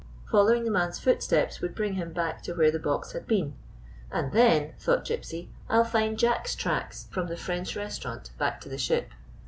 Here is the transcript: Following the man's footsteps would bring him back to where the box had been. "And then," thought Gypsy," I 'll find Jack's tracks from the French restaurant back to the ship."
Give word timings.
Following 0.31 0.63
the 0.63 0.71
man's 0.71 0.97
footsteps 0.97 1.61
would 1.61 1.75
bring 1.75 1.93
him 1.93 2.11
back 2.11 2.41
to 2.45 2.53
where 2.55 2.71
the 2.71 2.79
box 2.79 3.11
had 3.11 3.27
been. 3.27 3.53
"And 4.11 4.31
then," 4.31 4.73
thought 4.79 5.05
Gypsy," 5.05 5.49
I 5.69 5.77
'll 5.77 5.83
find 5.83 6.17
Jack's 6.17 6.55
tracks 6.55 7.07
from 7.11 7.27
the 7.27 7.37
French 7.37 7.75
restaurant 7.75 8.31
back 8.39 8.59
to 8.61 8.69
the 8.69 8.79
ship." 8.79 9.11